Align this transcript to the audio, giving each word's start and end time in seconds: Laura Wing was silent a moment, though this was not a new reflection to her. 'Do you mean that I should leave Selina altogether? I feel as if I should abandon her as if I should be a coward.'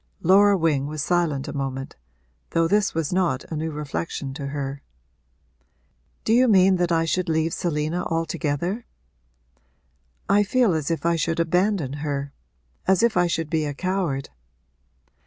Laura 0.23 0.57
Wing 0.57 0.87
was 0.87 1.03
silent 1.03 1.47
a 1.47 1.53
moment, 1.53 1.95
though 2.49 2.67
this 2.67 2.95
was 2.95 3.13
not 3.13 3.43
a 3.51 3.55
new 3.55 3.69
reflection 3.69 4.33
to 4.33 4.47
her. 4.47 4.81
'Do 6.23 6.33
you 6.33 6.47
mean 6.47 6.77
that 6.77 6.91
I 6.91 7.05
should 7.05 7.29
leave 7.29 7.53
Selina 7.53 8.03
altogether? 8.05 8.87
I 10.27 10.41
feel 10.41 10.73
as 10.73 10.89
if 10.89 11.05
I 11.05 11.17
should 11.17 11.39
abandon 11.39 11.93
her 12.01 12.33
as 12.87 13.03
if 13.03 13.15
I 13.15 13.27
should 13.27 13.51
be 13.51 13.63
a 13.65 13.75
coward.' 13.75 14.29